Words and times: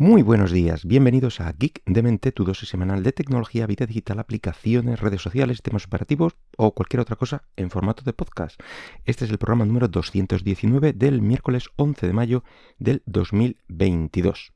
Muy 0.00 0.22
buenos 0.22 0.52
días, 0.52 0.84
bienvenidos 0.84 1.40
a 1.40 1.50
Geek 1.50 1.82
de 1.84 2.04
Mente, 2.04 2.30
tu 2.30 2.44
dosis 2.44 2.68
semanal 2.68 3.02
de 3.02 3.10
tecnología, 3.10 3.66
vida 3.66 3.84
digital, 3.84 4.20
aplicaciones, 4.20 5.00
redes 5.00 5.20
sociales, 5.20 5.56
sistemas 5.56 5.86
operativos 5.86 6.36
o 6.56 6.72
cualquier 6.72 7.00
otra 7.00 7.16
cosa 7.16 7.42
en 7.56 7.68
formato 7.68 8.04
de 8.04 8.12
podcast. 8.12 8.60
Este 9.06 9.24
es 9.24 9.30
el 9.32 9.38
programa 9.38 9.64
número 9.64 9.88
219 9.88 10.92
del 10.92 11.20
miércoles 11.20 11.70
11 11.74 12.06
de 12.06 12.12
mayo 12.12 12.44
del 12.78 13.02
2022. 13.06 14.52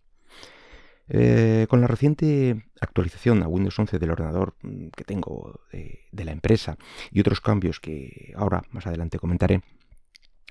Eh, 1.08 1.66
con 1.68 1.80
la 1.80 1.88
reciente 1.88 2.64
actualización 2.80 3.42
a 3.42 3.48
Windows 3.48 3.76
11 3.76 3.98
del 3.98 4.12
ordenador 4.12 4.54
mm, 4.62 4.90
que 4.96 5.02
tengo 5.02 5.62
de 5.72 6.24
la 6.24 6.30
empresa 6.30 6.78
y 7.10 7.18
otros 7.18 7.40
cambios 7.40 7.80
que 7.80 8.32
ahora 8.36 8.62
más 8.70 8.86
adelante 8.86 9.18
comentaré, 9.18 9.60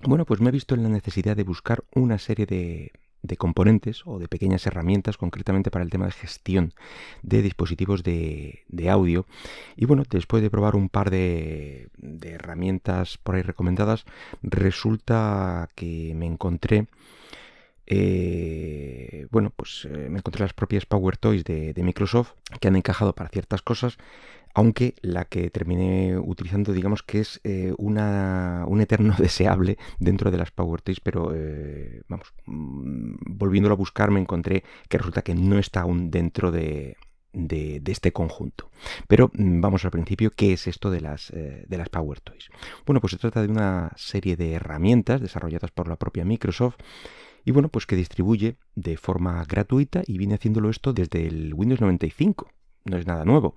bueno, 0.03 0.25
pues 0.25 0.41
me 0.41 0.49
he 0.49 0.51
visto 0.51 0.75
en 0.75 0.83
la 0.83 0.89
necesidad 0.89 1.37
de 1.37 1.43
buscar 1.43 1.85
una 1.95 2.17
serie 2.17 2.45
de 2.45 2.91
de 3.21 3.37
componentes 3.37 4.03
o 4.05 4.19
de 4.19 4.27
pequeñas 4.27 4.65
herramientas, 4.65 5.17
concretamente 5.17 5.71
para 5.71 5.83
el 5.83 5.89
tema 5.89 6.05
de 6.05 6.11
gestión 6.11 6.73
de 7.21 7.41
dispositivos 7.41 8.03
de, 8.03 8.63
audio. 8.89 9.25
Y 9.75 9.85
bueno, 9.85 10.03
después 10.09 10.41
de 10.41 10.49
probar 10.49 10.75
un 10.75 10.89
par 10.89 11.11
de, 11.11 11.89
herramientas 12.23 13.17
por 13.17 13.35
ahí 13.35 13.41
recomendadas, 13.41 14.05
resulta 14.41 15.69
que 15.75 16.13
me 16.15 16.25
encontré 16.25 16.87
eh, 17.93 19.27
bueno, 19.31 19.51
pues 19.53 19.85
eh, 19.85 20.07
me 20.09 20.19
encontré 20.19 20.41
las 20.43 20.53
propias 20.53 20.85
Power 20.85 21.17
Toys 21.17 21.43
de, 21.43 21.73
Microsoft 21.75 22.33
que 22.61 22.69
han 22.69 22.77
encajado 22.77 23.13
para 23.13 23.29
ciertas 23.29 23.61
cosas 23.61 23.97
aunque 24.53 24.95
la 25.01 25.25
que 25.25 25.49
terminé 25.49 26.17
utilizando 26.17 26.73
digamos 26.73 27.03
que 27.03 27.19
es 27.19 27.39
eh, 27.43 27.73
una, 27.77 28.65
un 28.67 28.81
eterno 28.81 29.15
deseable 29.17 29.77
dentro 29.99 30.31
de 30.31 30.37
las 30.37 30.51
PowerToys, 30.51 30.99
pero 30.99 31.33
eh, 31.33 32.01
vamos, 32.07 32.33
mm, 32.45 33.15
volviéndolo 33.27 33.73
a 33.73 33.77
buscar 33.77 34.11
me 34.11 34.19
encontré 34.19 34.63
que 34.89 34.97
resulta 34.97 35.21
que 35.21 35.35
no 35.35 35.57
está 35.57 35.81
aún 35.81 36.11
dentro 36.11 36.51
de, 36.51 36.97
este 37.33 38.11
conjunto. 38.11 38.69
Pero 39.07 39.31
mm, 39.33 39.61
vamos 39.61 39.85
al 39.85 39.91
principio, 39.91 40.31
¿qué 40.31 40.53
es 40.53 40.67
esto 40.67 40.89
de 40.89 41.01
las, 41.01 41.31
eh, 41.31 41.65
de 41.67 41.77
las 41.77 41.89
Power 41.89 42.19
Toys? 42.19 42.49
Bueno, 42.85 42.99
pues 43.01 43.11
se 43.11 43.17
trata 43.17 43.41
de 43.41 43.47
una 43.47 43.91
serie 43.95 44.35
de 44.35 44.53
herramientas 44.53 45.21
desarrolladas 45.21 45.71
por 45.71 45.87
la 45.87 45.95
propia 45.95 46.25
Microsoft 46.25 46.75
y 47.43 47.51
bueno, 47.51 47.69
pues 47.69 47.85
que 47.85 47.95
distribuye 47.95 48.57
de 48.75 48.97
forma 48.97 49.43
gratuita 49.45 50.03
y 50.05 50.17
viene 50.17 50.35
haciéndolo 50.35 50.69
esto 50.69 50.93
desde 50.93 51.25
el 51.25 51.53
Windows 51.53 51.81
95. 51.81 52.51
No 52.85 52.97
es 52.97 53.07
nada 53.07 53.25
nuevo. 53.25 53.55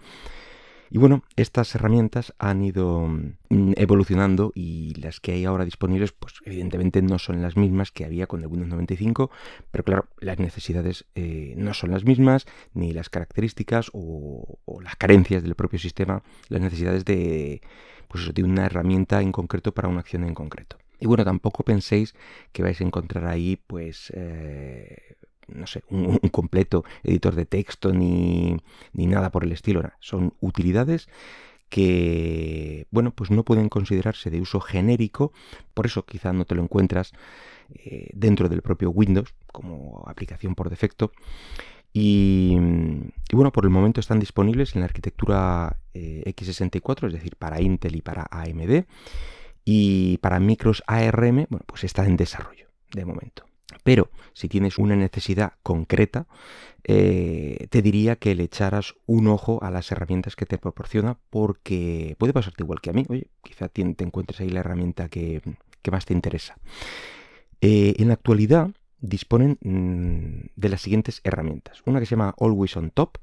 Y 0.91 0.99
bueno, 0.99 1.25
estas 1.37 1.75
herramientas 1.75 2.35
han 2.39 2.63
ido 2.63 3.09
mm, 3.09 3.73
evolucionando 3.77 4.53
y 4.55 4.95
las 4.95 5.21
que 5.21 5.33
hay 5.33 5.45
ahora 5.45 5.65
disponibles, 5.65 6.13
pues 6.13 6.35
evidentemente 6.45 7.03
no 7.03 7.19
son 7.19 7.43
las 7.43 7.57
mismas 7.57 7.91
que 7.91 8.05
había 8.05 8.27
con 8.27 8.41
el 8.41 8.47
Windows 8.47 8.71
95, 8.71 9.31
pero 9.71 9.85
claro, 9.85 10.07
las 10.21 10.39
necesidades 10.39 11.07
eh, 11.15 11.55
no 11.57 11.75
son 11.75 11.91
las 11.91 12.05
mismas, 12.05 12.47
ni 12.75 12.93
las 12.93 13.09
características 13.09 13.91
o, 13.93 14.59
las 14.83 14.97
carencias 14.97 15.43
del 15.43 15.55
propio 15.55 15.79
sistema, 15.79 16.23
las 16.49 16.61
necesidades 16.61 17.05
de, 17.05 17.63
pues 18.09 18.33
de 18.33 18.45
una 18.45 18.67
herramienta 18.67 19.23
en 19.23 19.33
concreto 19.33 19.73
para 19.73 19.89
una 19.89 20.01
acción 20.01 20.25
en 20.25 20.35
concreto. 20.35 20.77
Y 21.01 21.07
bueno, 21.07 21.25
tampoco 21.25 21.65
penséis 21.65 22.15
que 22.53 22.63
vais 22.63 22.81
a 22.81 22.85
encontrar 22.85 23.27
ahí, 23.27 23.57
pues, 23.67 24.13
eh, 24.15 25.17
no 25.48 25.67
sé, 25.67 25.83
un, 25.91 26.19
completo 26.31 26.84
editor 27.03 27.34
de 27.34 27.47
texto 27.47 27.92
ni, 27.92 28.56
nada 28.92 29.31
por 29.31 29.45
el 29.45 29.53
estilo. 29.53 29.83
Son 30.01 30.34
utilidades 30.41 31.09
que, 31.69 32.86
bueno, 32.91 33.12
pues 33.12 33.31
no 33.31 33.45
pueden 33.45 33.69
considerarse 33.69 34.31
de 34.31 34.41
uso 34.41 34.61
genérico, 34.61 35.33
por 35.75 35.86
eso 35.86 36.05
quizá 36.05 36.33
no 36.33 36.45
te 36.45 36.55
lo 36.55 36.62
encuentras 36.62 37.12
eh, 37.75 38.11
dentro 38.12 38.48
del 38.48 38.62
propio 38.62 38.91
Windows 38.91 39.34
como 39.53 40.05
aplicación 40.06 40.55
por 40.55 40.70
defecto. 40.70 41.12
Y, 41.97 42.56
bueno, 43.33 43.53
por 43.53 43.64
el 43.64 43.70
momento 43.70 44.01
están 44.01 44.19
disponibles 44.19 44.75
en 44.75 44.81
la 44.81 44.86
arquitectura 44.86 45.79
eh, 45.95 46.25
x64, 46.27 47.06
es 47.06 47.12
decir, 47.12 47.36
para 47.36 47.61
Intel 47.61 47.95
y 47.95 48.03
para 48.03 48.27
AMD. 48.31 48.84
Y 49.64 50.19
para 50.19 50.40
micros 50.40 50.83
ARM, 50.89 51.46
bueno, 51.48 51.64
pues 51.67 51.85
está 51.85 52.05
en 52.05 52.17
desarrollo 52.17 52.69
de 52.92 53.05
momento. 53.05 53.46
Pero 53.83 54.11
si 54.33 54.48
tienes 54.48 54.79
una 54.79 54.97
necesidad 54.97 55.55
concreta, 55.63 56.27
eh, 56.85 57.67
te 57.70 57.83
diría 57.83 58.17
que 58.17 58.35
le 58.35 58.45
echaras 58.45 58.95
un 59.07 59.27
ojo 59.29 59.63
a 59.63 59.70
las 59.70 59.91
herramientas 59.91 60.36
que 60.36 60.47
te 60.47 60.58
proporciona 60.58 61.19
porque 61.30 62.14
puede 62.19 62.33
pasarte 62.33 62.63
igual 62.63 62.80
que 62.80 62.91
a 62.91 62.92
mí. 62.92 63.05
Oye, 63.08 63.29
quizá 63.42 63.69
te, 63.69 63.83
encuentres 63.83 64.41
ahí 64.41 64.51
la 64.51 64.61
herramienta 64.61 65.08
que, 65.08 65.41
más 65.91 66.05
te 66.05 66.13
interesa. 66.13 66.57
Eh, 67.61 67.95
en 67.98 68.08
la 68.08 68.14
actualidad 68.14 68.70
disponen 69.01 69.58
mm, 69.61 70.51
de 70.57 70.69
las 70.69 70.83
siguientes 70.83 71.20
herramientas. 71.25 71.83
Una 71.86 72.01
que 72.01 72.07
se 72.07 72.13
llama 72.13 72.35
Always 72.39 72.77
on 72.77 72.91
Top, 72.91 73.19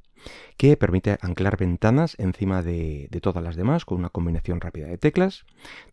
que 0.57 0.77
permite 0.77 1.17
anclar 1.21 1.57
ventanas 1.57 2.15
encima 2.19 2.61
de, 2.61 3.09
todas 3.21 3.43
las 3.43 3.55
demás 3.55 3.85
con 3.85 3.99
una 3.99 4.09
combinación 4.09 4.61
rápida 4.61 4.87
de 4.87 4.97
teclas. 4.97 5.45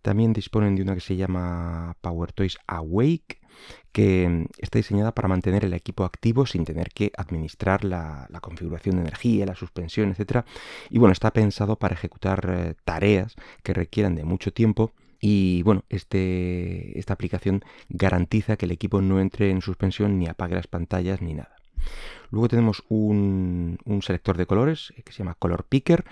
También 0.02 0.32
disponen 0.32 0.76
de 0.76 0.82
una 0.82 0.94
que 0.94 1.00
se 1.00 1.16
llama 1.16 1.96
PowerToys 2.00 2.58
Awake, 2.66 3.37
que 3.92 4.28
mm, 4.28 4.46
está 4.58 4.78
diseñada 4.78 5.12
para 5.12 5.28
mantener 5.28 5.64
el 5.64 5.74
equipo 5.74 6.04
activo 6.04 6.46
sin 6.46 6.64
tener 6.64 6.90
que 6.90 7.12
administrar 7.16 7.84
la, 7.84 8.28
configuración 8.40 8.96
de 8.96 9.02
energía, 9.02 9.46
la 9.46 9.54
suspensión, 9.54 10.14
etc. 10.16 10.44
Y 10.90 10.98
bueno, 10.98 11.12
está 11.12 11.32
pensado 11.32 11.76
para 11.76 11.94
ejecutar 11.94 12.46
eh, 12.48 12.74
tareas 12.84 13.34
que 13.62 13.74
requieran 13.74 14.14
de 14.14 14.24
mucho 14.24 14.52
tiempo 14.52 14.92
y 15.20 15.62
bueno, 15.62 15.84
este, 15.88 16.98
esta 16.98 17.14
aplicación 17.14 17.62
garantiza 17.88 18.56
que 18.56 18.66
el 18.66 18.72
equipo 18.72 19.02
no 19.02 19.20
entre 19.20 19.50
en 19.50 19.62
suspensión 19.62 20.18
ni 20.18 20.28
apague 20.28 20.54
las 20.54 20.68
pantallas 20.68 21.20
ni 21.20 21.34
nada. 21.34 21.56
Luego 22.30 22.48
tenemos 22.48 22.84
un, 22.88 23.78
selector 24.02 24.36
de 24.36 24.46
colores 24.46 24.92
eh, 24.96 25.02
que 25.02 25.12
se 25.12 25.18
llama 25.18 25.34
Color 25.34 25.64
Picker 25.64 26.04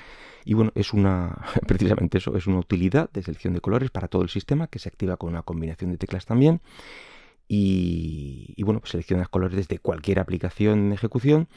y 0.45 0.55
bueno, 0.55 0.73
es 0.75 0.93
una, 0.93 1.45
precisamente 1.67 2.19
eso, 2.19 2.37
es 2.37 2.47
una 2.47 2.59
utilidad 2.59 3.11
de 3.13 3.23
selección 3.23 3.55
de 3.55 3.61
colores 3.61 3.91
para 3.91 4.09
todo 4.09 4.23
el 4.23 4.29
sistema 4.29 4.67
que 4.67 4.79
se 4.79 4.89
activa 4.89 5.17
con 5.17 5.31
una 5.31 5.43
combinación 5.43 5.91
de 5.91 5.99
teclas 5.99 6.27
también. 6.27 6.61
Y, 7.49 8.61
bueno, 8.65 8.81
pues 8.81 8.91
seleccionas 8.91 9.29
colores 9.29 9.57
desde 9.57 9.79
cualquier 9.79 10.19
aplicación 10.19 10.89
de 10.89 10.97
ejecución 10.97 11.49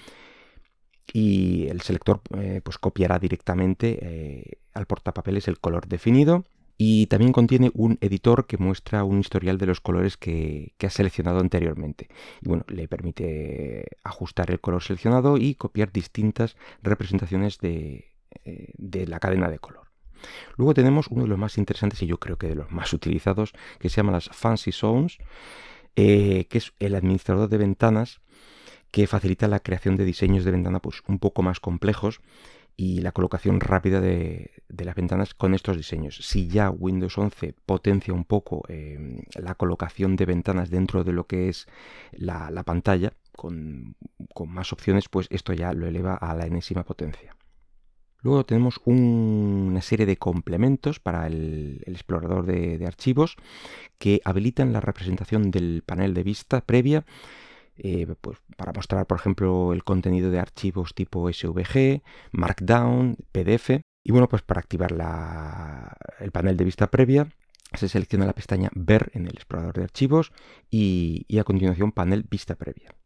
y 1.12 1.68
el 1.68 1.82
selector 1.82 2.22
eh, 2.38 2.62
pues 2.64 2.78
copiará 2.78 3.18
directamente 3.18 3.98
eh, 4.02 4.60
al 4.74 4.86
portapapeles 4.86 5.48
el 5.48 5.60
color 5.60 5.88
definido 5.88 6.46
y 6.82 7.08
también 7.08 7.34
contiene 7.34 7.72
un 7.74 7.98
editor 8.00 8.48
que 8.48 8.58
muestra 8.58 9.04
un 9.04 9.20
historial 9.20 9.58
de 9.58 9.66
los 9.66 9.82
colores 9.82 10.16
que, 10.16 10.76
que 10.78 10.88
has 10.88 10.94
seleccionado 10.94 11.40
anteriormente. 11.40 12.08
Y 12.42 12.48
bueno, 12.48 12.64
le 12.70 12.88
permite 12.88 13.98
ajustar 14.02 14.50
el 14.50 14.62
color 14.62 14.82
seleccionado 14.82 15.38
y 15.38 15.56
copiar 15.56 15.92
distintas 15.92 16.56
representaciones 16.82 17.58
de, 17.58 18.14
eh, 18.46 19.06
la 19.08 19.20
cadena 19.20 19.50
de 19.50 19.60
color. 19.60 19.90
Luego 20.56 20.74
tenemos 20.74 21.08
uno 21.10 21.24
de 21.24 21.28
los 21.28 21.38
más 21.38 21.58
interesantes 21.58 22.02
y 22.02 22.08
yo 22.08 22.18
creo 22.18 22.38
que 22.38 22.48
de 22.48 22.56
los 22.56 22.72
más 22.72 22.94
utilizados, 22.94 23.52
que 23.78 23.90
se 23.90 23.98
llama 23.98 24.14
las 24.14 24.30
Fancy 24.30 24.72
Zones, 24.72 25.18
eh, 25.96 26.46
que 26.50 26.58
es 26.58 26.74
el 26.80 26.96
administrador 26.96 27.50
de 27.50 27.58
ventanas 27.58 28.22
que 28.92 29.08
facilita 29.08 29.48
la 29.48 29.60
creación 29.60 29.96
de 29.96 30.06
diseños 30.06 30.44
de 30.44 30.52
ventana 30.52 30.80
pues, 30.80 31.02
un 31.08 31.20
poco 31.20 31.42
más 31.42 31.60
complejos 31.60 32.22
y 32.76 33.02
la 33.02 33.12
colocación 33.12 33.60
rápida 33.60 34.00
de, 34.00 34.52
las 34.70 34.96
ventanas 34.96 35.34
con 35.34 35.54
estos 35.54 35.76
diseños. 35.76 36.16
Si 36.22 36.48
ya 36.48 36.70
Windows 36.70 37.18
11 37.18 37.54
potencia 37.66 38.14
un 38.14 38.24
poco 38.24 38.64
em, 38.70 39.24
la 39.36 39.56
colocación 39.56 40.16
de 40.16 40.26
ventanas 40.26 40.70
dentro 40.70 41.04
de 41.04 41.12
lo 41.12 41.28
que 41.28 41.50
es 41.50 41.68
la, 42.14 42.64
pantalla, 42.64 43.12
con, 43.36 43.96
más 44.48 44.72
opciones, 44.72 45.10
pues 45.10 45.28
esto 45.30 45.52
ya 45.52 45.74
lo 45.74 45.88
eleva 45.88 46.16
a 46.16 46.34
la 46.36 46.46
enésima 46.46 46.86
potencia. 46.86 47.36
Luego 48.22 48.46
tenemos 48.46 48.82
una 48.84 49.82
serie 49.82 50.06
de 50.06 50.18
complementos 50.18 51.00
para 51.00 51.28
el, 51.28 51.82
explorador 51.86 52.46
de, 52.46 52.86
archivos 52.86 53.38
que 53.98 54.22
habilitan 54.26 54.74
la 54.74 54.82
representación 54.82 55.52
del 55.52 55.84
panel 55.86 56.14
de 56.14 56.24
vista 56.24 56.62
previa 56.62 57.06
eh, 57.82 58.14
pues 58.20 58.38
para 58.58 58.74
mostrar, 58.74 59.08
por 59.08 59.18
ejemplo, 59.18 59.72
el 59.72 59.86
contenido 59.86 60.32
de 60.32 60.40
archivos 60.40 60.94
tipo 60.94 61.32
SVG, 61.32 62.02
Markdown, 62.34 63.16
PDF. 63.32 63.82
Y 64.04 64.12
bueno, 64.12 64.28
pues 64.28 64.42
para 64.42 64.60
activar 64.60 64.92
el 66.20 66.32
panel 66.32 66.58
de 66.58 66.66
vista 66.66 66.88
previa, 66.88 67.30
se 67.74 67.88
selecciona 67.88 68.26
la 68.26 68.34
pestaña 68.34 68.70
Ver 68.76 69.12
en 69.14 69.28
el 69.28 69.34
explorador 69.34 69.76
de 69.76 69.84
archivos 69.84 70.34
y 70.70 71.38
a 71.40 71.44
continuación 71.46 71.94
panel 71.94 72.26
vista 72.30 72.56
previa. 72.56 72.99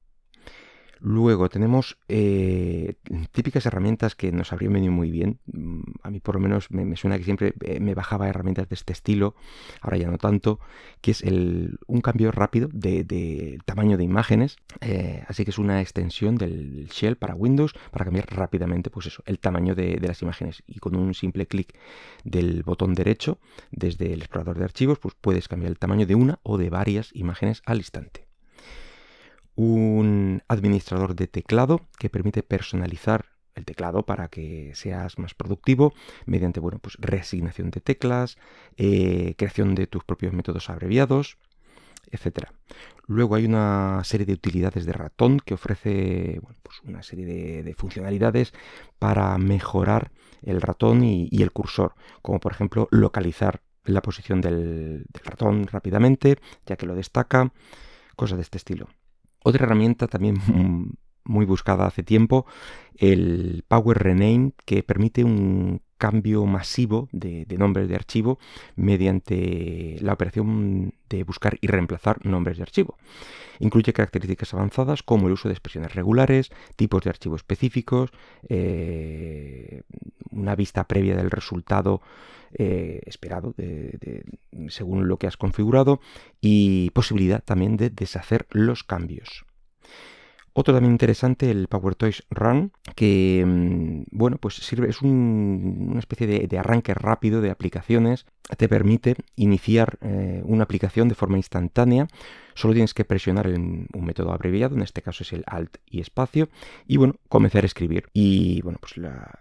Luego 1.05 1.49
tenemos 1.49 1.97
eh, 2.07 2.93
típicas 3.33 3.65
herramientas 3.65 4.15
que 4.15 4.31
nos 4.31 4.53
habrían 4.53 4.71
venido 4.71 4.93
muy 4.93 5.11
bien. 5.11 5.37
Mm, 5.51 5.81
a 6.01 6.09
mí 6.09 6.21
por 6.21 6.35
lo 6.35 6.39
menos 6.39 6.71
me, 6.71 6.95
suena 6.95 7.17
que 7.17 7.25
siempre 7.25 7.53
eh, 7.59 7.81
me 7.81 7.93
bajaba 7.93 8.29
herramientas 8.29 8.69
de 8.69 8.75
este 8.75 8.93
estilo, 8.93 9.35
ahora 9.81 9.97
ya 9.97 10.09
no 10.09 10.17
tanto, 10.17 10.61
que 11.01 11.11
es 11.11 11.21
un 11.21 12.01
cambio 12.01 12.31
rápido 12.31 12.69
de, 12.71 13.59
tamaño 13.65 13.97
de 13.97 14.05
imágenes. 14.05 14.55
Eh, 14.79 15.25
así 15.27 15.43
que 15.43 15.51
es 15.51 15.57
una 15.57 15.81
extensión 15.81 16.37
del 16.37 16.87
shell 16.87 17.17
para 17.17 17.35
Windows 17.35 17.73
para 17.91 18.05
cambiar 18.05 18.25
rápidamente 18.33 18.89
pues 18.89 19.07
eso, 19.07 19.23
el 19.25 19.39
tamaño 19.39 19.75
de, 19.75 19.97
de 19.97 20.07
las 20.07 20.21
imágenes. 20.21 20.63
Y 20.67 20.79
con 20.79 20.95
un 20.95 21.13
simple 21.13 21.47
clic 21.47 21.77
del 22.23 22.63
botón 22.63 22.93
derecho 22.93 23.39
desde 23.71 24.13
el 24.13 24.21
explorador 24.21 24.57
de 24.57 24.63
archivos, 24.63 24.99
pues 24.99 25.15
puedes 25.19 25.49
cambiar 25.49 25.69
el 25.71 25.79
tamaño 25.79 26.05
de 26.05 26.15
una 26.15 26.39
o 26.43 26.57
de 26.57 26.69
varias 26.69 27.13
imágenes 27.13 27.61
al 27.65 27.79
instante. 27.79 28.25
un 29.55 30.12
administrador 30.53 31.15
de 31.15 31.27
teclado 31.27 31.81
que 31.99 32.09
permite 32.09 32.43
personalizar 32.43 33.25
el 33.55 33.65
teclado 33.65 34.03
para 34.03 34.29
que 34.29 34.71
seas 34.73 35.19
más 35.19 35.33
productivo 35.33 35.93
mediante 36.25 36.59
bueno, 36.59 36.79
pues 36.79 36.95
reasignación 36.99 37.69
de 37.69 37.81
teclas, 37.81 38.37
eh, 38.77 39.35
creación 39.37 39.75
de 39.75 39.87
tus 39.87 40.03
propios 40.03 40.33
métodos 40.33 40.69
abreviados, 40.69 41.37
etc. 42.11 42.49
Luego 43.07 43.35
hay 43.35 43.45
una 43.45 44.01
serie 44.03 44.25
de 44.25 44.33
utilidades 44.33 44.85
de 44.85 44.93
ratón 44.93 45.39
que 45.39 45.53
ofrece 45.53 46.39
pues 46.61 46.79
una 46.83 47.03
serie 47.03 47.25
de, 47.63 47.73
funcionalidades 47.75 48.53
para 48.99 49.37
mejorar 49.37 50.11
el 50.41 50.61
ratón 50.61 51.03
y, 51.03 51.29
el 51.41 51.51
cursor, 51.51 51.95
como 52.21 52.39
por 52.39 52.53
ejemplo 52.53 52.87
localizar 52.91 53.61
la 53.85 54.01
posición 54.01 54.41
del 54.41 55.05
ratón 55.23 55.67
rápidamente, 55.67 56.37
ya 56.65 56.75
que 56.77 56.85
lo 56.85 56.95
destaca, 56.95 57.51
cosas 58.15 58.37
de 58.37 58.43
este 58.43 58.57
estilo. 58.57 58.87
Otra 59.43 59.65
herramienta 59.65 60.07
también 60.07 60.37
muy 61.25 61.45
buscada 61.45 61.85
hace 61.85 62.03
tiempo, 62.03 62.45
el 62.95 63.63
Power 63.67 63.97
Rename, 63.99 64.51
que 64.65 64.83
permite 64.83 65.23
un 65.23 65.81
cambio 66.03 66.45
masivo 66.45 67.07
de, 67.13 67.45
nombres 67.57 67.87
de 67.87 67.95
archivo 67.95 68.37
mediante 68.75 69.95
la 70.01 70.11
operación 70.11 70.93
de 71.07 71.23
buscar 71.23 71.57
y 71.61 71.67
reemplazar 71.67 72.25
nombres 72.25 72.57
de 72.57 72.63
archivo. 72.63 72.97
Incluye 73.59 73.93
características 73.93 74.53
avanzadas 74.53 75.01
como 75.01 75.27
el 75.27 75.33
uso 75.33 75.47
de 75.47 75.53
expresiones 75.53 75.95
regulares, 75.95 76.51
tipos 76.75 77.03
de 77.03 77.09
archivo 77.09 77.37
específicos, 77.37 78.09
eh, 78.49 79.83
una 80.29 80.57
vista 80.57 80.89
previa 80.89 81.15
del 81.15 81.31
resultado 81.31 82.01
eh, 82.53 82.99
esperado 83.05 83.55
según 84.67 85.07
lo 85.07 85.15
que 85.15 85.27
has 85.27 85.37
configurado 85.37 86.01
y 86.41 86.89
posibilidad 86.89 87.41
también 87.41 87.77
de 87.77 87.91
deshacer 87.91 88.45
los 88.51 88.83
cambios. 88.83 89.45
Otro 90.55 90.75
también 90.75 90.91
interesante, 90.91 91.49
el 91.49 91.67
PowerToys 91.67 92.23
Run, 92.29 92.71
que 92.95 93.43
mm, 93.45 94.03
bueno, 94.11 94.37
pues 94.37 94.55
sirve, 94.55 94.87
es 94.87 95.01
una 95.01 95.99
especie 95.99 96.27
de, 96.27 96.59
arranque 96.59 96.93
rápido 96.93 97.41
de 97.41 97.49
aplicaciones. 97.49 98.27
Te 98.55 98.69
permite 98.69 99.15
iniciar 99.35 99.97
eh, 100.01 100.43
una 100.45 100.63
aplicación 100.63 101.09
de 101.09 101.15
forma 101.15 101.37
instantánea. 101.37 102.07
Solo 102.53 102.75
tienes 102.75 102.93
que 102.93 103.03
presionar 103.03 103.47
un 103.47 103.87
método 104.05 104.31
abreviado, 104.31 104.75
en 104.75 104.83
este 104.83 105.01
caso 105.01 105.23
es 105.23 105.33
el 105.33 105.43
Alt 105.47 105.77
y 105.89 106.01
espacio, 106.01 106.49
y 106.85 106.97
bueno, 106.97 107.15
comenzar 107.29 107.63
a 107.63 107.65
escribir. 107.65 108.09
Y 108.13 108.61
bueno, 108.61 108.77
pues 108.79 108.97
la, 108.97 109.39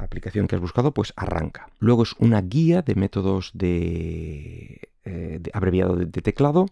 aplicación 0.00 0.46
que 0.46 0.54
has 0.54 0.60
buscado 0.60 0.92
pues 0.92 1.12
arranca. 1.16 1.70
Luego 1.80 2.04
es 2.04 2.14
una 2.20 2.40
guía 2.40 2.82
de 2.82 2.94
métodos 2.94 3.50
de, 3.52 4.90
eh, 5.04 5.40
abreviado 5.52 5.96
de 5.96 6.22
teclado 6.22 6.66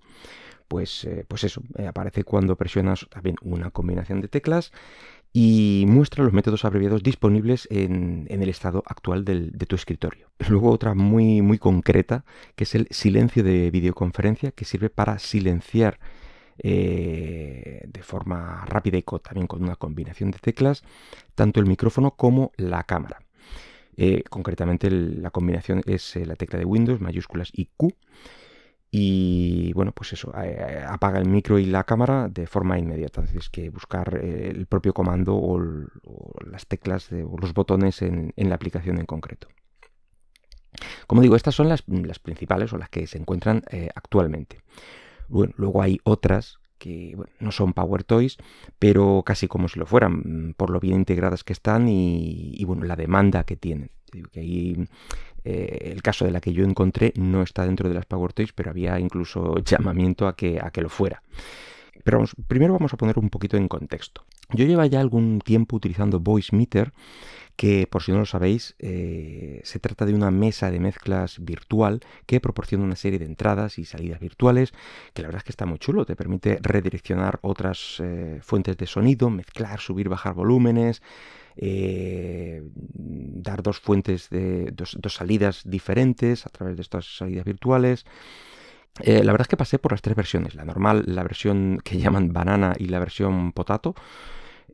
pues, 0.71 1.05
eh, 1.05 1.25
pues 1.27 1.43
eso, 1.43 1.65
eh, 1.79 1.89
aparece 1.89 2.23
cuando 2.23 2.57
presionas 2.57 3.05
también 3.11 3.35
una 3.43 3.73
combinación 3.73 4.21
de 4.21 4.29
teclas 4.29 4.71
y 5.33 5.85
muestra 5.89 6.23
los 6.23 6.33
métodos 6.33 6.65
abreviados 6.65 7.03
disponibles 7.03 7.67
en, 7.73 8.29
el 8.31 8.49
estado 8.49 8.85
actual 8.87 9.25
de 9.25 9.67
tu 9.67 9.75
escritorio. 9.75 10.31
Luego 10.49 10.71
otra 10.71 10.95
muy, 10.95 11.43
muy 11.43 11.59
concreta, 11.59 12.25
que 12.55 12.63
es 12.63 12.77
el 12.77 12.87
silencio 12.91 13.43
de 13.43 13.73
videoconferencia, 13.73 14.53
que 14.53 14.65
sirve 14.65 14.91
para 14.91 15.19
silenciar 15.19 15.99
eh, 16.59 17.83
de 17.89 18.03
forma 18.05 18.65
rápida 18.67 18.97
y 18.97 19.03
también 19.03 19.49
con 19.49 19.65
una 19.65 19.75
combinación 19.75 20.31
de 20.31 20.39
teclas, 20.39 20.85
tanto 21.35 21.59
el 21.59 21.67
micrófono 21.67 22.13
como 22.13 22.53
la 22.57 22.85
cámara. 22.85 23.19
concretamente 24.31 24.89
la 24.89 25.31
combinación 25.31 25.83
es 25.87 26.15
la 26.15 26.37
tecla 26.37 26.61
de 26.61 26.65
Windows, 26.65 27.01
mayúsculas 27.01 27.51
y 27.53 27.71
Q 27.77 27.93
y 28.93 29.73
bueno, 29.75 29.93
pues 29.93 30.13
eso, 30.13 30.33
eh, 30.43 30.85
apaga 30.87 31.21
el 31.21 31.29
micro 31.29 31.61
y 31.61 31.67
la 31.67 31.85
cámara 31.85 32.29
de 32.29 32.49
forma 32.49 32.79
inmediata. 32.79 33.23
Tienes 33.23 33.49
que 33.49 33.71
buscar 33.71 34.19
eh, 34.21 34.51
el 34.51 34.67
propio 34.67 34.93
comando 34.93 35.37
o, 35.37 35.61
las 36.45 36.67
teclas 36.67 37.11
o 37.13 37.37
los 37.39 37.55
botones 37.55 38.03
en, 38.03 38.33
la 38.37 38.55
aplicación 38.57 38.99
en 38.99 39.07
concreto. 39.07 39.49
Como 41.07 41.23
digo, 41.23 41.37
estas 41.37 41.55
son 41.55 41.69
las, 41.69 41.83
principales 41.83 42.73
o 42.73 42.79
las 42.79 42.89
que 42.89 43.07
se 43.07 43.19
encuentran 43.19 43.63
eh, 43.71 43.91
actualmente. 43.95 44.63
Bueno, 45.29 45.53
luego 45.57 45.83
hay 45.83 46.01
otras 46.03 46.59
que 46.79 47.17
no 47.39 47.53
son 47.53 47.75
Power 47.75 48.03
Toys, 48.03 48.39
pero 48.79 49.23
casi 49.25 49.47
como 49.47 49.69
si 49.69 49.79
lo 49.79 49.87
fueran, 49.87 50.55
por 50.57 50.71
lo 50.71 50.81
bien 50.81 50.97
integradas 50.97 51.45
que 51.45 51.53
están 51.53 51.89
y, 51.89 52.55
y 52.57 52.65
bueno, 52.65 52.85
la 52.85 52.97
demanda 52.97 53.45
que 53.45 53.57
tienen. 53.57 53.91
Que 54.33 54.41
ahí 54.41 54.89
eh, 55.45 55.93
el 55.93 56.03
caso 56.03 56.25
de 56.25 56.31
la 56.31 56.41
que 56.41 56.53
yo 56.53 56.65
encontré 56.65 57.13
no 57.17 57.43
está 57.43 57.65
dentro 57.67 57.89
de 57.89 57.95
las 57.95 58.07
Power 58.07 58.33
Toys, 58.33 58.53
pero 58.53 58.71
había 58.71 58.99
incluso 58.99 59.59
llamamiento 59.65 60.29
a 60.29 60.37
que, 60.37 60.59
a 60.63 60.71
que 60.71 60.83
lo 60.83 60.89
fuera. 60.89 61.23
Pero 62.05 62.25
primero 62.47 62.73
vamos 62.73 62.95
a 62.95 62.97
poner 62.97 63.19
un 63.19 63.31
poquito 63.31 63.57
en 63.57 63.69
contexto. 63.69 64.25
Yo 64.53 64.65
llevo 64.65 64.85
ya 64.85 65.01
algún 65.01 65.41
tiempo 65.41 65.77
utilizando 65.77 66.19
Voice 66.19 66.55
Meter, 66.55 66.93
que 67.61 67.87
por 67.87 68.03
si 68.03 68.11
no 68.11 68.21
lo 68.21 68.25
sabéis, 68.25 68.75
eh, 68.79 69.61
se 69.65 69.79
trata 69.81 70.07
de 70.07 70.15
una 70.15 70.31
mesa 70.31 70.71
de 70.71 70.81
mezclas 70.81 71.45
virtual 71.45 72.01
que 72.25 72.41
proporciona 72.41 72.85
una 72.85 72.97
serie 72.97 73.19
de 73.19 73.27
entradas 73.27 73.79
y 73.79 73.85
salidas 73.85 74.19
virtuales, 74.19 74.73
que 75.13 75.21
la 75.21 75.29
verdad 75.29 75.41
es 75.41 75.45
que 75.45 75.53
está 75.53 75.67
muy 75.67 75.79
chulo, 75.79 76.07
te 76.07 76.17
permite 76.17 76.59
redireccionar 76.63 77.39
otras 77.43 78.01
eh, 78.03 78.39
fuentes 78.41 78.79
de 78.79 78.87
sonido, 78.87 79.29
mezclar, 79.29 79.79
subir, 79.79 80.09
bajar 80.09 80.33
volúmenes, 80.33 81.03
eh, 81.55 82.63
dar 82.73 83.63
dos 83.63 83.79
fuentes 83.79 84.31
de 84.31 84.71
dos, 84.73 84.97
salidas 85.09 85.61
diferentes 85.67 86.47
a 86.47 86.49
través 86.49 86.77
de 86.77 86.83
estas 86.83 87.15
salidas 87.15 87.45
virtuales. 87.45 88.07
La 89.05 89.33
verdad 89.33 89.43
es 89.43 89.49
que 89.49 89.59
pasé 89.59 89.79
por 89.79 89.93
las 89.93 90.01
tres 90.01 90.17
versiones, 90.17 90.55
la 90.55 90.65
normal, 90.65 91.05
la 91.07 91.25
versión 91.25 91.79
que 91.85 91.99
llaman 92.01 92.33
banana 92.33 92.73
y 92.79 92.87
la 92.87 93.01
versión 93.01 93.53
potato, 93.53 93.95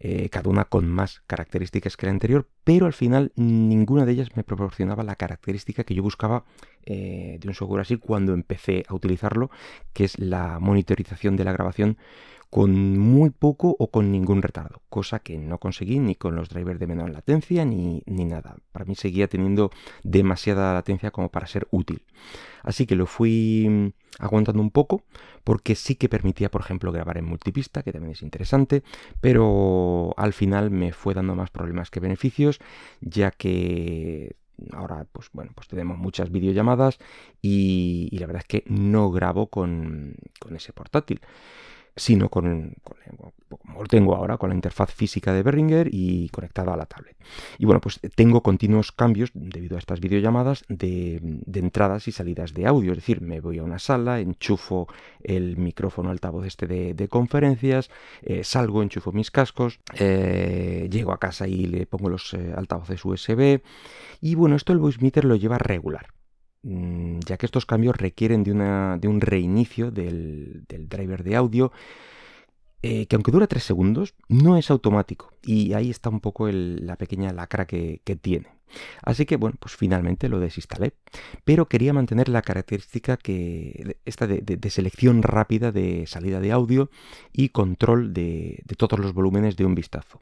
eh, 0.01 0.29
cada 0.29 0.51
una 0.51 0.65
con 0.65 0.89
más 0.89 1.23
características 1.27 1.97
que 1.97 2.07
la 2.07 2.13
anterior, 2.13 2.49
pero 2.65 2.87
al 2.87 2.93
final 2.93 3.33
ninguna 3.37 4.05
de 4.05 4.13
ellas 4.13 4.37
me 4.37 4.45
proporcionaba 4.45 5.05
la 5.05 5.17
característica 5.17 5.85
que 5.85 5.95
yo 5.95 6.03
buscaba 6.03 6.45
de 6.87 7.41
un 7.45 7.53
software 7.53 7.81
así 7.81 7.97
cuando 7.97 8.33
empecé 8.33 8.85
a 8.87 8.95
utilizarlo, 8.95 9.51
que 9.93 10.05
es 10.05 10.21
la 10.21 10.61
monitorización 10.61 11.35
de 11.35 11.43
la 11.43 11.53
grabación 11.53 11.99
con 12.51 12.99
muy 12.99 13.31
poco 13.31 13.77
o 13.79 13.91
con 13.91 14.11
ningún 14.11 14.43
retardo, 14.43 14.83
cosa 14.89 15.19
que 15.19 15.39
no 15.39 15.59
conseguí 15.59 15.99
ni 15.99 16.15
con 16.15 16.37
los 16.37 16.49
drivers 16.49 16.79
de 16.81 16.87
menor 16.87 17.11
latencia 17.11 17.65
ni, 17.65 18.03
nada. 18.07 18.57
Para 18.73 18.85
mí 18.85 18.95
seguía 18.95 19.29
teniendo 19.29 19.71
demasiada 20.03 20.73
latencia 20.73 21.11
como 21.11 21.31
para 21.31 21.47
ser 21.47 21.67
útil. 21.71 22.05
Así 22.63 22.87
que 22.87 22.97
lo 22.97 23.07
fui 23.07 23.93
aguantando 24.19 24.63
un 24.63 24.71
poco 24.71 25.03
porque 25.45 25.75
sí 25.75 25.95
que 25.97 26.09
permitía, 26.09 26.51
por 26.51 26.61
ejemplo, 26.61 26.93
grabar 26.93 27.19
en 27.19 27.25
multipista, 27.25 27.83
que 27.83 27.93
también 27.93 28.13
es 28.13 28.23
interesante, 28.23 28.83
pero 29.21 30.15
al 30.17 30.33
final 30.33 30.71
me 30.71 30.93
fue 30.93 31.15
dando 31.15 31.35
más 31.35 31.51
problemas 31.51 31.91
que 31.91 32.01
beneficios, 32.01 32.59
ya 33.01 33.31
que 33.31 34.37
ahora 34.73 35.07
pues 35.13 35.29
bueno 35.33 35.53
pues 35.55 35.69
tenemos 35.69 35.99
muchas 35.99 36.31
videollamadas 36.31 36.99
y, 37.43 38.09
y 38.11 38.19
la 38.19 38.27
verdad 38.27 38.43
es 38.43 38.49
que 38.49 38.65
no 38.67 39.11
grabo 39.11 39.49
con, 39.49 40.15
con 40.41 40.57
ese 40.57 40.73
portátil 40.73 41.21
sino 41.97 42.29
con, 42.29 42.75
como 43.49 43.83
lo 43.83 43.89
tengo 43.89 44.15
ahora, 44.15 44.37
con 44.37 44.51
la 44.51 44.55
interfaz 44.55 44.93
física 44.93 45.33
de 45.33 45.43
Behringer 45.43 45.89
y 45.91 46.29
conectada 46.29 46.75
a 46.75 46.77
la 46.77 46.87
tablet. 46.87 47.17
Y 47.59 47.65
bueno, 47.65 47.81
pues 47.81 48.01
tengo 48.15 48.43
continuos 48.43 48.93
cambios 48.93 49.31
debido 49.35 49.77
a 49.77 49.79
estas 49.79 50.01
videollamadas 50.01 50.65
de, 50.69 51.21
entradas 51.55 52.09
y 52.09 52.13
salidas 52.13 52.55
de 52.55 52.67
audio, 52.67 52.93
es 52.93 52.99
decir, 52.99 53.21
me 53.21 53.41
voy 53.41 53.59
a 53.59 53.63
una 53.63 53.79
sala, 53.79 54.21
enchufo 54.21 54.89
el 55.23 55.57
micrófono 55.57 56.11
altavoz 56.11 56.47
este 56.47 56.67
de, 56.67 57.09
conferencias, 57.09 57.91
eh, 58.23 58.45
salgo, 58.45 58.83
enchufo 58.83 59.13
mis 59.13 59.31
cascos, 59.31 59.81
eh, 59.95 60.89
llego 60.91 61.13
a 61.13 61.19
casa 61.19 61.47
y 61.47 61.67
le 61.67 61.87
pongo 61.87 62.09
los 62.09 62.35
eh, 62.35 62.53
altavoces 62.57 63.05
USB 63.05 63.61
y 64.21 64.35
bueno, 64.35 64.57
esto 64.57 64.73
el 64.73 64.79
voice 64.79 65.01
meter 65.01 65.25
lo 65.25 65.37
lleva 65.37 65.59
regular. 65.59 66.16
Mm, 66.69 67.21
ya 67.21 67.37
que 67.37 67.47
estos 67.47 67.65
cambios 67.65 67.97
requieren 67.97 68.43
de, 68.43 68.51
un 68.51 69.21
reinicio 69.21 69.93
del, 69.93 70.65
driver 70.67 71.23
de 71.23 71.37
audio, 71.37 71.71
eh, 72.83 73.07
que 73.07 73.15
aunque 73.15 73.31
dura 73.31 73.47
3 73.47 73.63
segundos, 73.63 74.15
no 74.29 74.57
es 74.57 74.69
automático. 74.73 75.33
Y 75.45 75.75
ahí 75.75 75.91
está 75.91 76.11
un 76.11 76.19
poco 76.19 76.49
la 76.51 76.97
pequeña 76.97 77.33
lacra 77.33 77.67
que, 77.67 78.01
tiene. 78.21 78.49
Así 79.03 79.27
que 79.27 79.37
bueno, 79.37 79.57
pues 79.61 79.77
finalmente 79.77 80.29
lo 80.29 80.41
desinstalé. 80.41 80.95
Pero 81.45 81.69
quería 81.69 81.93
mantener 81.93 82.29
la 82.29 82.43
característica 82.43 83.17
que 83.17 83.99
esta 84.05 84.27
de, 84.27 84.71
selección 84.71 85.23
rápida 85.23 85.71
de 85.71 86.05
salida 86.09 86.41
de 86.41 86.51
audio 86.51 86.91
y 87.33 87.51
control 87.51 88.13
de, 88.13 88.61
de, 88.65 88.75
todos 88.75 88.99
los 88.99 89.13
volúmenes 89.13 89.57
de 89.57 89.67
un 89.67 89.77
vistazo. 89.77 90.19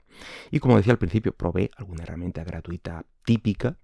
Y 0.50 0.58
como 0.60 0.76
decía 0.76 0.92
al 0.92 0.98
principio, 0.98 1.32
probé 1.32 1.70
alguna 1.78 2.02
herramienta 2.02 2.44
gratuita 2.44 3.06
típica, 3.24 3.78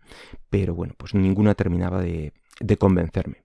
pero 0.50 0.74
bueno, 0.74 0.92
pues 0.98 1.14
ninguna 1.14 1.54
terminaba 1.54 2.02
de, 2.02 2.34
de 2.60 2.76
convencerme. 2.76 3.42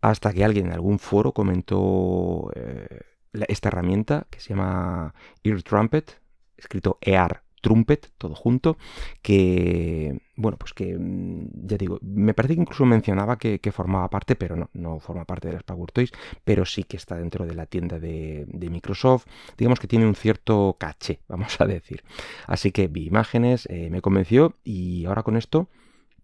Hasta 0.00 0.32
que 0.32 0.44
alguien 0.44 0.66
en 0.66 0.72
algún 0.72 0.98
foro 0.98 1.32
comentó 1.32 2.50
eh, 2.54 3.00
esta 3.48 3.68
herramienta 3.68 4.26
que 4.30 4.40
se 4.40 4.50
llama 4.50 5.14
Ear 5.42 5.62
Trumpet, 5.62 6.20
escrito 6.56 6.98
EAR 7.00 7.42
Trumpet, 7.60 8.12
todo 8.18 8.34
junto, 8.34 8.78
que, 9.22 10.20
bueno, 10.36 10.56
pues 10.58 10.72
que, 10.74 10.96
mm, 10.96 11.66
ya 11.66 11.76
digo, 11.76 11.98
me 12.02 12.34
parece 12.34 12.54
que 12.54 12.60
incluso 12.60 12.84
mencionaba 12.84 13.36
que, 13.36 13.58
formaba 13.72 14.08
parte, 14.08 14.36
pero 14.36 14.56
no, 14.56 14.70
no 14.72 15.00
forma 15.00 15.24
parte 15.24 15.48
de 15.48 15.54
las 15.54 15.62
Power 15.62 15.90
Toys, 15.92 16.12
pero 16.44 16.64
sí 16.64 16.84
que 16.84 16.96
está 16.96 17.16
dentro 17.16 17.46
de 17.46 17.54
la 17.54 17.66
tienda 17.66 17.98
de, 17.98 18.46
Microsoft, 18.70 19.26
digamos 19.56 19.80
que 19.80 19.88
tiene 19.88 20.06
un 20.06 20.14
cierto 20.14 20.76
caché, 20.78 21.20
vamos 21.28 21.60
a 21.60 21.66
decir. 21.66 22.02
Así 22.46 22.70
que 22.72 22.88
vi 22.88 23.06
imágenes, 23.06 23.66
eh, 23.70 23.90
me 23.90 24.00
convenció 24.02 24.54
y 24.64 25.04
ahora 25.06 25.22
con 25.22 25.36
esto... 25.36 25.68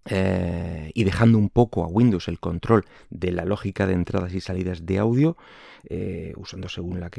Eh, 0.06 0.90
y 0.92 1.04
dejando 1.04 1.38
un 1.38 1.48
poco 1.48 1.82
a 1.82 1.88
Windows 1.88 2.28
el 2.28 2.38
control 2.38 2.84
de 3.08 3.32
la 3.32 3.44
lógica 3.46 3.86
de 3.86 3.94
entradas 3.94 4.34
y 4.34 4.40
salidas 4.40 4.84
de 4.84 4.98
audio, 4.98 5.36
eh, 5.88 6.34
usando 6.36 6.68
según, 6.68 7.00
lo 7.00 7.10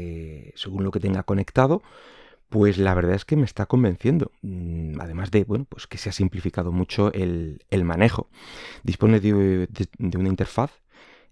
que 0.91 0.99
tenga 0.99 1.23
conectado, 1.23 1.81
pues 2.49 2.77
la 2.77 2.93
verdad 2.93 3.15
es 3.15 3.25
que 3.25 3.35
me 3.35 3.45
está 3.45 3.65
convenciendo. 3.65 4.31
Mm, 4.41 4.99
además 5.01 5.31
de, 5.31 5.43
bueno, 5.43 5.65
pues 5.67 5.87
que 5.87 5.97
se 5.97 6.09
ha 6.09 6.13
simplificado 6.13 6.71
mucho 6.71 7.11
el, 7.13 7.59
manejo. 7.83 8.29
Dispone 8.83 9.19
de, 9.19 9.67
una 10.17 10.29
interfaz 10.29 10.71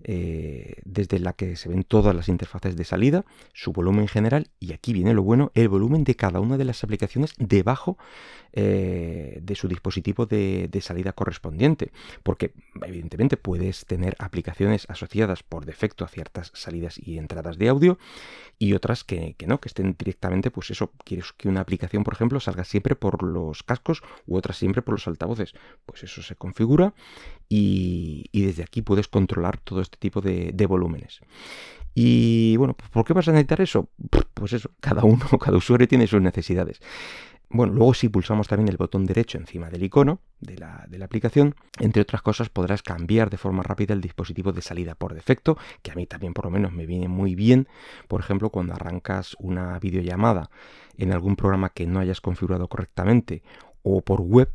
eh, 0.04 0.76
desde 0.84 1.20
la 1.20 1.34
que 1.34 1.56
se 1.56 1.70
ven 1.70 1.84
todas 1.84 2.16
las 2.16 2.30
interfaces 2.30 2.76
de 2.76 2.84
salida, 2.84 3.26
su 3.54 3.72
volumen 3.72 4.08
general 4.08 4.50
y 4.60 4.74
aquí 4.74 4.94
viene 4.94 5.14
lo 5.14 5.24
bueno, 5.24 5.52
el 5.56 5.70
volumen 5.70 6.04
de 6.04 6.16
cada 6.16 6.40
una 6.40 6.58
de 6.58 6.66
las 6.66 6.84
aplicaciones 6.84 7.34
debajo 7.38 7.98
eh, 8.56 9.40
de 9.42 9.56
su 9.56 9.68
dispositivo 9.68 10.28
de, 10.28 10.70
salida 10.80 11.14
correspondiente, 11.14 11.92
porque 12.22 12.54
evidentemente 12.86 13.36
puedes 13.36 13.86
tener 13.86 14.16
aplicaciones 14.20 14.86
asociadas 14.90 15.42
por 15.42 15.66
defecto 15.66 16.06
a 16.06 16.08
ciertas 16.08 16.52
salidas 16.54 17.00
y 17.02 17.18
entradas 17.18 17.58
de 17.58 17.70
audio 17.70 17.98
y 18.60 18.74
otras 18.74 19.04
que, 19.04 19.36
no, 19.48 19.60
que 19.60 19.70
estén 19.70 19.96
directamente, 19.98 20.52
pues 20.52 20.70
eso, 20.70 20.92
quieres 21.04 21.34
que 21.34 21.50
una 21.50 21.62
aplicación, 21.62 22.04
por 22.04 22.14
ejemplo, 22.14 22.40
salga 22.40 22.64
siempre 22.64 22.96
por 22.96 23.24
los 23.24 23.64
cascos 23.64 24.04
u 24.28 24.38
otra 24.38 24.54
siempre 24.54 24.84
por 24.84 24.94
los 24.94 25.08
altavoces, 25.08 25.56
pues 25.88 26.04
eso 26.04 26.22
se 26.22 26.36
configura 26.36 26.94
y, 27.50 28.30
desde 28.34 28.64
aquí 28.64 28.82
puedes 28.82 29.08
controlar 29.08 29.58
todo 29.58 29.82
este 29.82 29.93
tipo 29.98 30.22
de, 30.22 30.52
de 30.54 30.66
volúmenes. 30.66 31.22
Y 31.96 32.58
bueno, 32.58 32.76
¿por 32.92 33.06
qué 33.06 33.14
vas 33.14 33.28
a 33.28 33.32
necesitar 33.32 33.62
eso? 33.62 33.90
Pues 34.34 34.54
eso, 34.54 34.72
cada 34.80 35.04
uno, 35.04 35.26
cada 35.40 35.58
usuario 35.58 35.88
tiene 35.88 36.08
sus 36.08 36.22
necesidades. 36.22 36.80
Bueno, 37.50 37.74
luego 37.74 37.94
si 37.94 38.10
pulsamos 38.10 38.48
también 38.48 38.68
el 38.70 38.78
botón 38.78 39.06
derecho 39.06 39.38
encima 39.38 39.70
del 39.70 39.84
icono 39.84 40.22
de 40.40 40.58
la, 40.58 40.88
aplicación, 41.04 41.54
entre 41.80 42.02
otras 42.02 42.24
cosas 42.24 42.50
podrás 42.50 42.82
cambiar 42.82 43.30
de 43.30 43.38
forma 43.38 43.62
rápida 43.62 43.94
el 43.94 44.02
dispositivo 44.02 44.52
de 44.52 44.64
salida 44.64 44.96
por 44.96 45.14
defecto, 45.14 45.56
que 45.84 45.92
a 45.92 45.96
mí 45.96 46.08
también 46.08 46.34
por 46.34 46.46
lo 46.46 46.52
menos 46.52 46.72
me 46.72 46.88
viene 46.88 47.08
muy 47.08 47.36
bien, 47.36 47.68
por 48.08 48.22
ejemplo, 48.22 48.50
cuando 48.50 48.74
arrancas 48.74 49.36
una 49.38 49.78
videollamada 49.78 50.50
en 50.98 51.14
algún 51.14 51.36
programa 51.36 51.70
que 51.70 51.86
no 51.86 52.00
hayas 52.00 52.22
configurado 52.22 52.68
correctamente 52.68 53.44
o 53.84 54.02
por 54.02 54.22
web, 54.22 54.50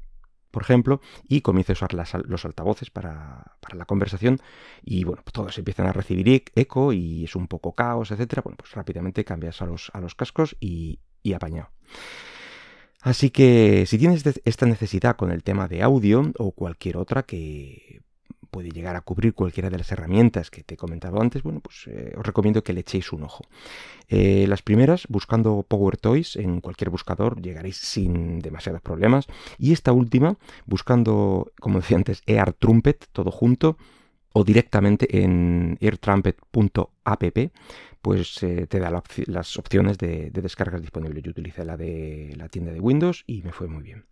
por 0.58 0.64
ejemplo, 0.64 1.00
y 1.28 1.40
comiences 1.42 1.80
a 1.80 1.86
usar 1.86 2.24
los 2.26 2.44
altavoces 2.44 2.90
para, 2.90 3.44
la 3.72 3.84
conversación 3.84 4.40
y 4.82 5.04
bueno, 5.04 5.22
pues 5.22 5.32
todos 5.32 5.56
empiezan 5.56 5.86
a 5.86 5.92
recibir 5.92 6.42
eco 6.56 6.92
y 6.92 7.22
es 7.22 7.36
un 7.36 7.46
poco 7.46 7.76
caos, 7.76 8.10
etcétera. 8.10 8.42
Bueno, 8.42 8.56
pues 8.56 8.72
rápidamente 8.72 9.24
cambias 9.24 9.62
a 9.62 9.66
los, 9.66 9.92
a 9.94 10.00
los 10.00 10.16
cascos 10.16 10.56
y, 10.58 10.98
y 11.22 11.34
apañado. 11.34 11.70
Así 13.02 13.30
que 13.30 13.86
si 13.86 13.98
tienes 13.98 14.24
esta 14.44 14.66
necesidad 14.66 15.14
con 15.14 15.30
el 15.30 15.44
tema 15.44 15.68
de 15.68 15.80
audio 15.84 16.32
o 16.38 16.50
cualquier 16.50 16.96
otra 16.96 17.22
que 17.22 18.00
puede 18.50 18.70
llegar 18.70 18.96
a 18.96 19.00
cubrir 19.00 19.34
cualquiera 19.34 19.70
de 19.70 19.78
las 19.78 19.90
herramientas 19.92 20.50
que 20.50 20.62
te 20.62 20.74
he 20.74 20.76
comentado 20.76 21.20
antes, 21.20 21.42
bueno, 21.42 21.60
pues 21.60 21.86
eh, 21.86 22.14
os 22.16 22.24
recomiendo 22.24 22.62
que 22.62 22.72
le 22.72 22.80
echéis 22.80 23.12
un 23.12 23.22
ojo. 23.22 23.44
Eh, 24.08 24.46
las 24.48 24.62
primeras, 24.62 25.06
buscando 25.08 25.64
Power 25.66 25.96
Toys 25.96 26.36
en 26.36 26.60
cualquier 26.60 26.90
buscador, 26.90 27.40
llegaréis 27.40 27.76
sin 27.76 28.40
demasiados 28.40 28.80
problemas. 28.80 29.26
Y 29.58 29.72
esta 29.72 29.92
última, 29.92 30.36
buscando, 30.66 31.52
como 31.60 31.80
decía 31.80 31.96
antes, 31.96 32.22
Ear 32.26 32.52
Trumpet, 32.52 33.06
todo 33.12 33.30
junto, 33.30 33.76
o 34.32 34.44
directamente 34.44 35.22
en 35.22 35.78
airtrumpet.app, 35.80 37.38
pues 38.00 38.42
eh, 38.42 38.66
te 38.68 38.78
da 38.78 39.02
las 39.26 39.56
opciones 39.58 39.98
de, 39.98 40.30
descargas 40.30 40.80
disponibles. 40.80 41.22
Yo 41.22 41.30
utilicé 41.30 41.64
la 41.64 41.76
de 41.76 42.34
la 42.36 42.48
tienda 42.48 42.72
de 42.72 42.80
Windows 42.80 43.24
y 43.26 43.42
me 43.42 43.52
fue 43.52 43.68
muy 43.68 43.82
bien. 43.82 44.04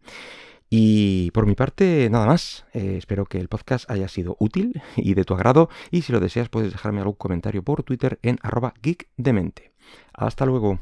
Y 0.68 1.30
por 1.32 1.46
mi 1.46 1.54
parte, 1.54 2.08
nada 2.10 2.26
más. 2.26 2.66
Eh, 2.72 2.96
espero 2.98 3.26
que 3.26 3.38
el 3.38 3.48
podcast 3.48 3.88
haya 3.90 4.08
sido 4.08 4.36
útil 4.40 4.82
y 4.96 5.14
de 5.14 5.24
tu 5.24 5.34
agrado. 5.34 5.68
Y 5.90 6.02
si 6.02 6.12
lo 6.12 6.20
deseas, 6.20 6.48
puedes 6.48 6.72
dejarme 6.72 7.00
algún 7.00 7.14
comentario 7.14 7.62
por 7.62 7.82
Twitter 7.82 8.18
en 8.22 8.38
arroba 8.42 8.74
geekdemente. 8.82 9.72
Hasta 10.12 10.46
luego. 10.46 10.80